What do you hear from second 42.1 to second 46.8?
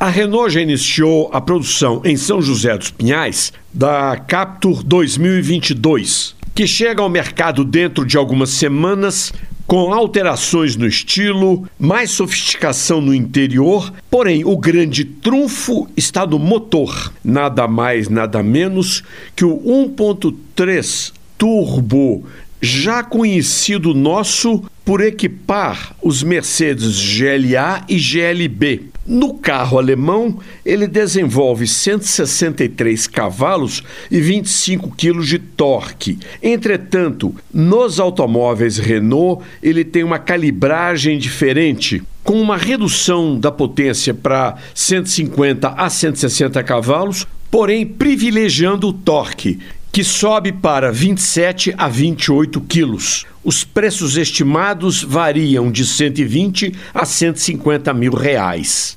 com uma redução da potência para 150 a 160